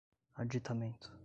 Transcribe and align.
aditamento 0.41 1.11